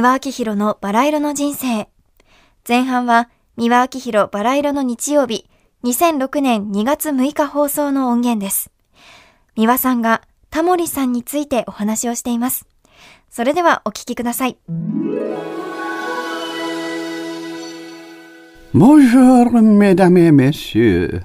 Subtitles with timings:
[0.00, 1.86] 三輪明宏のバラ色の人生。
[2.66, 3.28] 前半は
[3.58, 5.44] 三輪明宏バラ色の日曜日、
[5.84, 8.70] 2006年2月6日放送の音源です。
[9.56, 12.66] 三輪さんがタモリさんについてお話をしています。
[13.28, 14.56] それではお聞きください。
[18.72, 21.24] Bonjour, mesdames et messieurs.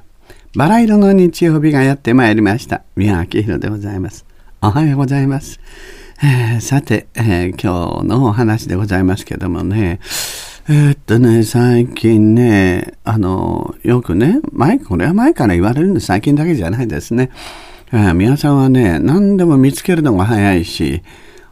[0.57, 2.84] バラ色の日曜日がやってまいりました。
[2.98, 4.26] 宮明宏でございます。
[4.62, 5.62] おはようございます。
[6.24, 10.00] えー、さて、えー、今日のお話でございますけどもね、
[10.69, 17.32] えー、っとね、最近ね、あの、よくね、前、これは前から言われるんで最近だけじゃないですね。
[17.92, 21.04] えー、皆さんはね、何でも見つけるのが早いし、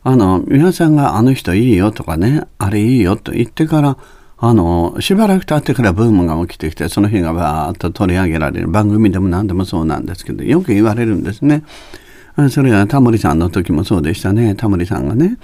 [0.04, 3.98] あの、皆さんがあの人いいよとかね、あれいいよと言ってから、
[4.38, 8.68] あの、しばらく経ってからブームが起きてきて、その日がバーッと取り上げられる。
[8.70, 11.63] 番組でも何でもそうなんですけど、よく言われるんですね。
[12.50, 14.55] それはタモリさんの時もそうでしたね。
[14.55, 15.38] タモリさんがね、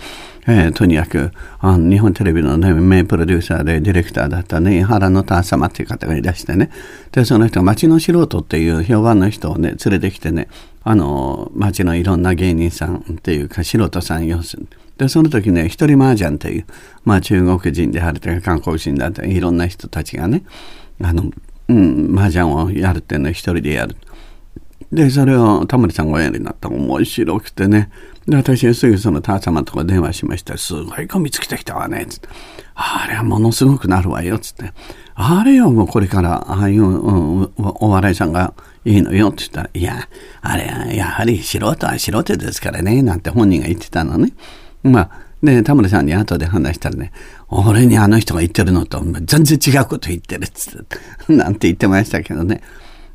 [0.47, 6.71] えー、とにかくあの日本テレビの、ね、名プロデューサーでディレクターだったね、原の田様っていう方がいらしてね、
[7.11, 10.47] で、その人が町の素人っていう評判の人をね、連れてきてね、
[10.83, 14.67] あの、町のいろんな芸人さんっていうか素人さん要する。
[14.97, 16.65] で、その時ね、一人麻雀っていう、
[17.05, 20.41] まあ中国人であるとか韓国人だったり、いろんな人たちがね、
[21.01, 21.31] あの、
[21.67, 23.95] うん、麻雀をやるっていうのを一人でやる。
[24.91, 27.91] で、それをタモリさんがおやりになった面白くてね。
[28.27, 30.57] で、私はすぐそのター様とか電話しました。
[30.57, 32.05] すごい子見つけてきたわね。
[32.07, 32.29] つって。
[32.75, 34.39] あれはものすごくなるわよ。
[34.39, 34.73] つって。
[35.15, 38.53] あれよ、もうこれから、ああいう、うん、お笑いさんが
[38.85, 39.29] いいのよ。
[39.29, 40.07] って言ったら、いや、
[40.41, 43.01] あれはやはり素人は素人ですからね。
[43.01, 44.33] なんて本人が言ってたのね。
[44.81, 45.09] まあ、
[45.43, 47.11] で、田村さんに後で話したらね、
[47.47, 52.61] 俺にあの人が言ってるのと全然違うこと言ってるっつって、なんて言ってましたけどね。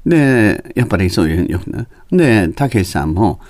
[0.06, 1.86] で、やっぱりそういうよね。
[2.10, 3.40] で、たけしさんも、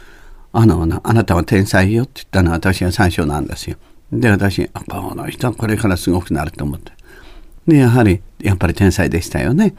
[0.52, 3.76] あの、あなたは天才よって言ったのは私が最初なんですよ。
[4.12, 6.92] で、私、あ、この人はこれからすごくなると思って。
[7.66, 9.74] で、やはり、やっぱり天才でしたよね。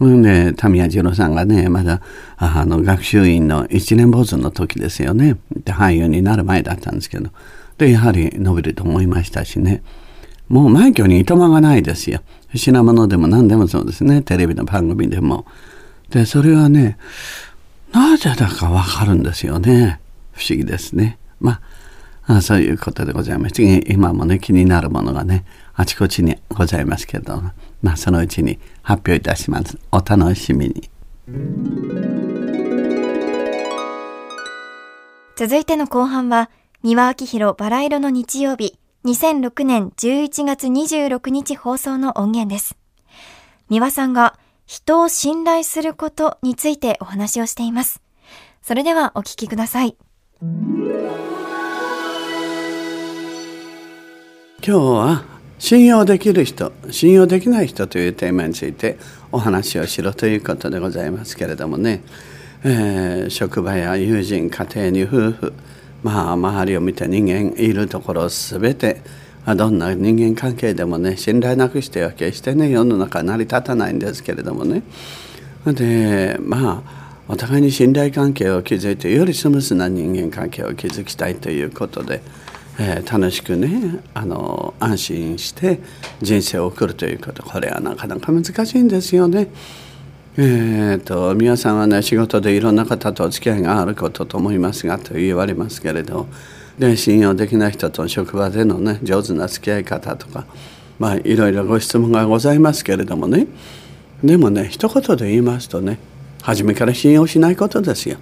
[0.00, 2.00] で、タミヤ次郎さんがね、まだ、
[2.36, 5.36] あの、学習院の一年坊主の時ですよね。
[5.52, 7.30] で、俳優になる前だったんですけど。
[7.78, 9.82] で、やはり伸びると思いましたしね。
[10.48, 12.20] もう枚挙にいとまがないですよ。
[12.54, 14.22] 品物でも何でもそうですね。
[14.22, 15.44] テレビの番組でも。
[16.10, 16.98] で、それはね、
[17.92, 20.00] なぜだかわかるんですよね。
[20.32, 21.18] 不思議ですね。
[21.40, 21.60] ま
[22.26, 23.62] あ、そういうことでございます。
[23.62, 25.44] 今もね、気になるものがね、
[25.74, 27.42] あちこちにございますけど、
[27.82, 29.78] まあ、そのうちに発表いたします。
[29.92, 30.90] お楽しみに。
[35.36, 36.50] 続いての後半は、
[36.82, 42.76] 三輪明宏バラ色の日曜日、2006年11月26日放送の音源です。
[43.68, 48.02] 三輪さんが人を信頼することについてお話をしています。
[48.62, 49.96] それではお聞きください。
[54.66, 55.24] 今日は
[55.58, 58.96] 信用できる人、信用できない人というテーマについて
[59.30, 62.02] お話をしろということでございますけれどもね、
[62.64, 65.52] えー、職場や友人、家庭に夫婦、
[66.02, 68.74] まあ周りを見て人間いるところすべ
[69.52, 74.82] どんな人間関係でもね信頼なくしては決してね世の中成り立たないんですけれどもね。
[75.66, 82.22] でまあお互いに信頼関係を築いてよりスムースな人間関係を築きたいということで、
[82.78, 85.80] えー、楽しくねあの安心して
[86.22, 87.42] 人生を送るということ。
[87.42, 89.48] これはなかなか難しいんですよね。
[90.36, 96.28] えーと、と皆さんはね仕事でいろんな方とお付き合いがあることと思いますがと言われますけれど。
[96.78, 100.44] で信用できない人と職場でのね上手な付き合い方とか
[100.98, 103.46] まあいろいろご質問がございますけれどもね。
[104.22, 105.98] でもね一言で言いますとね
[106.42, 108.18] 初めから信用しないことですよ。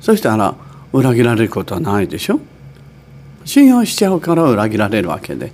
[0.00, 0.54] そしたら
[0.92, 2.40] 裏切られることはないでしょ。
[3.44, 5.52] 信用しちゃうから裏切られるわけで。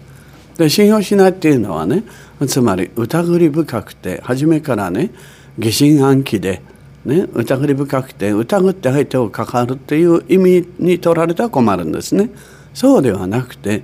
[0.56, 2.04] で信用しないっていうのはね
[2.46, 5.10] つまり疑り深くて初めからね
[5.58, 6.62] 疑心暗鬼で
[7.04, 12.30] ね、疑り深くて疑って相手を関わるっていう意味に取られたら困るんですね。
[12.72, 13.82] そうではなくて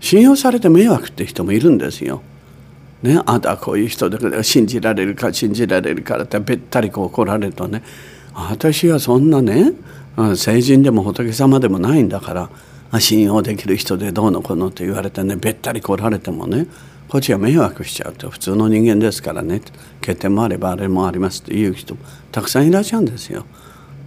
[0.00, 2.22] 信用されて迷惑って人もいるんですよ。
[3.02, 7.82] ね、あんたはこういう人だから信じられるか信じられるからってべったりこう怒られるとね
[8.32, 9.72] 私はそんなね
[10.34, 12.50] 成人でも仏様でもないんだか
[12.90, 16.66] ら信用できる人でどうのこうのって言われてねべったり来られてもね
[17.08, 19.60] こっちは迷惑しちゃうと普通の人間ですからね。
[20.00, 22.00] 欠点もあればあれもありますっていう人も
[22.32, 23.44] たくさんいらっしゃるんですよ。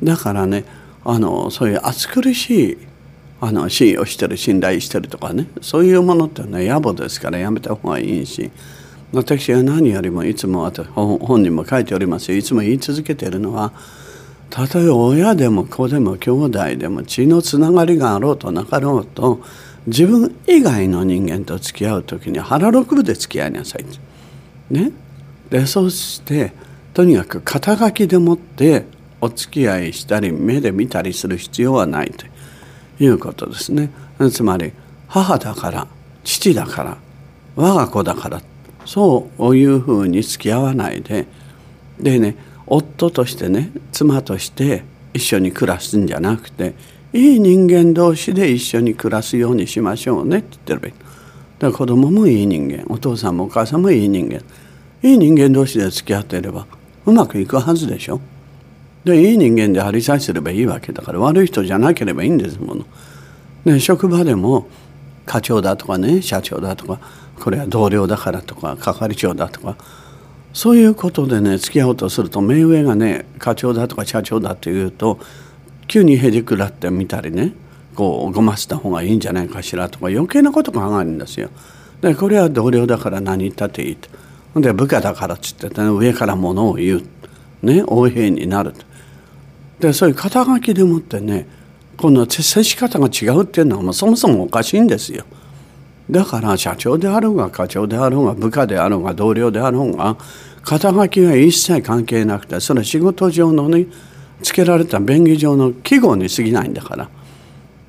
[0.04, 0.66] だからね
[1.06, 2.78] あのそういう暑苦しい
[3.40, 5.48] あの信用してる信頼してるとかね。
[5.62, 8.51] そういうものってね野暮ですからやめた方がいいし。
[9.12, 13.74] 私は何よりもいつも本にも書いておりますいつも言い続けているのは
[14.52, 19.42] たとえ親でも子でも兄弟でも血のつながりがあろうとなかろうと
[19.88, 23.86] 自分以外の人間と付き合う時に腹六分で付き合いなさい。
[24.70, 24.92] ね？
[25.50, 26.54] でそして
[26.94, 28.86] とにかく肩書きでもって
[29.22, 32.26] お付き合いしたり目で見たりする必要はないと
[33.04, 33.90] いうことですね。
[34.31, 34.74] つまり
[35.08, 35.88] 母だから
[36.24, 36.98] 父だから
[37.56, 38.42] 我が子だから
[38.86, 41.26] そういうふうに付き合わないで
[42.00, 42.36] でね
[42.68, 44.84] 夫としてね妻として
[45.14, 46.76] 一緒に暮らすんじゃなくて
[47.13, 50.39] いい人間同士で一緒に暮らすようにしましょうね。
[50.39, 51.07] って言ってるべきだか
[51.59, 52.85] ら子供もいい人間。
[52.88, 54.41] お父さんもお母さんもいい人間。
[55.01, 56.67] いい人間同士で付き合っていれば
[57.06, 58.21] うまくいくはずでしょ。
[59.03, 62.85] でいい人間でありさえすればいいわけだから悪い人じゃなければいいんですもの。
[63.65, 64.67] で職場でも
[65.25, 67.00] 課長だとかね社長だとか
[67.39, 69.75] これは同僚だからとか係長だとか
[70.53, 75.19] そういうことでね付き合おうとすると目上がね課長だとか社長だっていうと
[75.89, 77.51] 急にへりくらってみたりね
[77.95, 81.50] こうごませた方がいいんじゃないかしらとか余計なこと考えるんですよ。
[82.00, 84.07] でこれは同僚だから何言ったっていいと。
[84.53, 87.03] ほんで部下だからっつって、ね、上からものを言う。
[87.63, 88.86] ね横柄になると。
[89.80, 91.47] でそういう肩書きでもってね
[91.97, 95.25] この接し方が違うっていうのはもうそもそもおかしいんですよ。
[96.09, 100.18] だから社長であろうが課長であろうが部下であろうが同僚であろうが
[100.62, 103.88] 肩書きは一切関係なくてそれは仕事上のね
[104.41, 107.09] つけられた便宜上の記号に過ぎないんだから。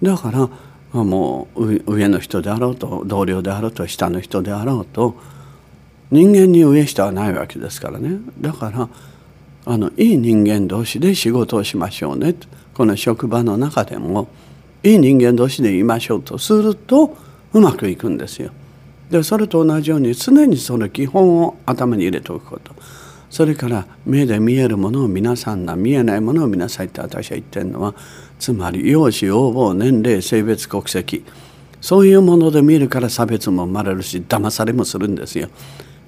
[0.02, 0.49] だから
[1.05, 5.14] もう上の人であろうと同僚であろうと下の人であろうと
[6.11, 8.19] 人間に上下はないわけですからね。
[8.41, 8.88] だから
[9.67, 12.35] あのいい人間同士で仕事をしましょうね。
[12.75, 14.29] この職場の中でも
[14.82, 17.17] いい人間同士でいましょうとすると
[17.53, 18.50] うまくいくんですよ。
[19.11, 22.75] でそれと同じように常にその基本を頭に入れておくこと。
[23.31, 27.94] それから目で見えるものを皆さんが見えないものを見なさいって私は言ってるのは
[28.38, 31.25] つまり容姿応募年齢性別国籍
[31.81, 35.49] そういうもので見るから差別も生まれるし騙されもするんですよ。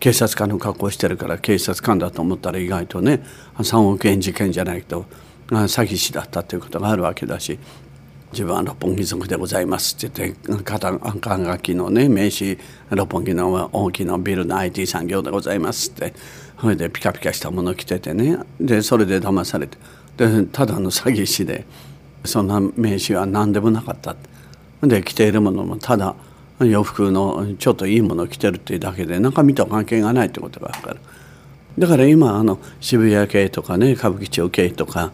[0.01, 3.23] 警察官の格好してるから警察官だと思ったら意外とね
[3.59, 5.07] 3億円事件じゃないと
[5.47, 7.61] 詐欺師だったということがあるわけだし
[8.33, 12.59] 自分は六本木族でございますって言って肩書きのね名刺
[12.91, 16.15] 六本木の大きなビルの IT 産業でございますって。
[16.63, 18.39] それでピカピカしたもの着ててね。
[18.61, 19.77] でそれで騙されて。
[20.17, 21.67] でただの詐欺師で
[22.25, 24.15] そんな名刺は何でもなかった。
[24.81, 26.15] で着ているものもただ
[26.61, 31.01] 洋服のちょっといいものを着てるっていうだけで中身と関係がないってことが分かる。
[31.79, 35.11] だから今あの渋谷系とかね歌舞伎町系とか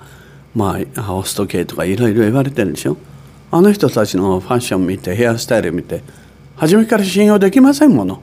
[0.54, 2.96] まあホスト系とかいろいろ言われてるんでしょ？
[3.50, 6.02] あの人たちのファッション見てヘアスタイル見て
[6.56, 8.22] 初めから信用できませんもの。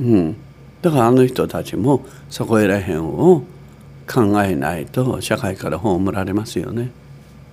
[0.00, 0.36] うん。
[0.82, 3.44] だからあの人たちもそこへらへんを
[4.08, 6.90] 考えないと社会から葬られますよね。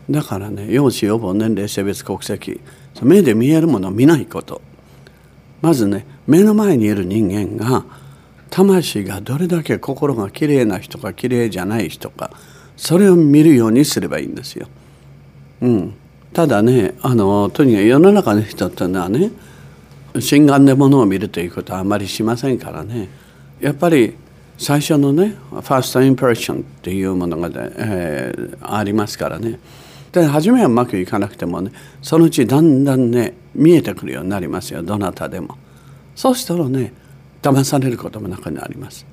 [0.10, 2.60] だからね容姿予防年齢性別国籍
[3.02, 4.62] 目で見えるものを見ないこと。
[5.62, 7.86] まずね目の前にいる人間が
[8.50, 12.32] 魂がどれだけ心がきれいな人かきれいじゃない人か
[12.76, 14.68] それを見るようにすればいいんですよ。
[15.62, 15.94] うん、
[16.34, 19.32] ただねあのとにかく世の中の人っていうのはね
[20.20, 23.10] 心眼でものを見るということはあまりしませんからね。
[23.60, 24.14] やっぱり
[24.58, 29.60] 最初のねファーストインプレッションっていうものが、えー、ありますからね。
[30.12, 31.72] で初めはうまくいかなくてもね
[32.02, 34.84] そのうちだんだんね見えてくるようになりますよ。
[34.84, 35.58] どなたでも。
[36.16, 36.94] そうしたらね
[37.42, 39.06] 騙されることもなくなります。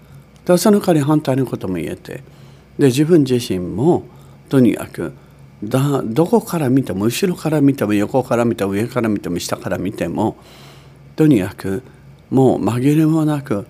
[0.45, 2.23] でその代わり反対のことも言えて。
[2.81, 4.05] で自分自身も
[4.49, 5.13] とにかく
[5.63, 10.39] だどこから見ても後ろから見ても横から見ても上から見ても下から見ても
[11.15, 11.83] とにかく
[12.31, 13.67] もう紛れもなく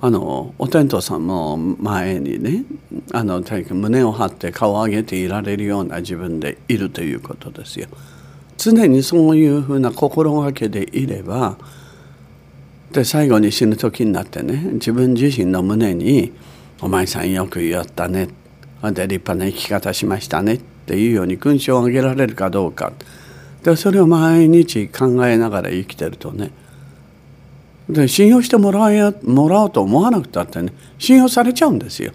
[0.00, 2.64] あのお天道さんの前にね
[3.12, 7.86] あの胸を張って顔を上げていられるような自分でいるということですよ。
[8.56, 11.56] 常にそういうふうな心がけでいれば
[12.90, 16.32] で最後に死ぬ時になってね自分自身の胸に
[16.82, 18.28] 「お前さんよく言ったね」
[18.82, 22.92] で立派な生き方しましたねっていうように勲章をあげられるかどうか。
[23.62, 26.50] でそれを毎日考えながら生きてるとね。
[27.88, 32.12] で信用してもらえもらおうと思わなくたってね信用されちゃうんですよ。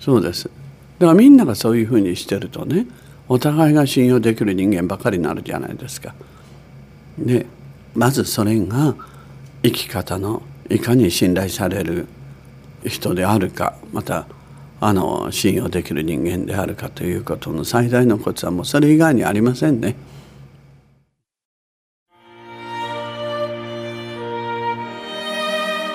[0.00, 0.50] そうです。
[0.98, 2.86] だからみんながそういうふうにしてるとね
[3.28, 6.14] お互いが信用できる人間ばかりになるじゃないですか。
[7.18, 7.46] で
[7.94, 8.94] まずそれが
[9.62, 12.08] 生き方のいかに信頼される
[12.84, 14.26] 人であるかまた
[14.84, 19.94] あの信用できる人間であるかということの最大のコツはもうそれ以外にありませんね。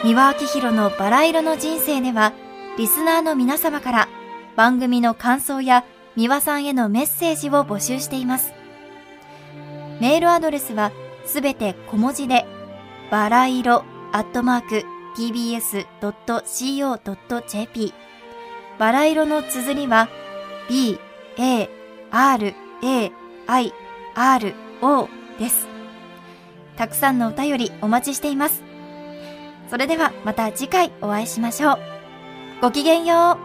[0.06, 2.32] 三輪明宏のバラ色の人生では、
[2.77, 4.08] リスナーの皆様から
[4.56, 5.84] 番組の感想や
[6.15, 8.53] 三輪さんへのメッセージを募集しています。
[10.00, 10.94] メールアドレスは、
[11.25, 12.46] すべて小文字で、
[13.12, 14.86] バラ色アットマーク
[15.17, 15.67] tbs.co.jp
[18.79, 20.10] バラ色の綴りは
[20.69, 21.00] b,
[21.38, 21.69] a,
[22.12, 22.53] r,
[22.84, 23.12] a,
[23.48, 23.74] i,
[24.15, 25.67] r, o です。
[26.75, 28.63] たくさんのお便りお待ちしています。
[29.69, 31.79] それではまた次回お会いしましょう。
[32.62, 33.38] ごきげんよ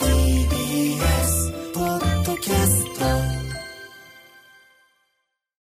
[0.00, 0.02] う。
[0.02, 2.84] TBS ポッドキャス
[3.30, 3.35] ト